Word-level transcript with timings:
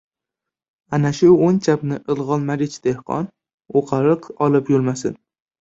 Ana 0.97 1.11
shu 1.17 1.27
o‘ng-chapni 1.49 1.99
ilg‘olmagich 2.15 2.79
dehqon 2.89 3.29
o‘qariq 3.83 4.29
olib 4.49 4.77
yurmasin. 4.77 5.25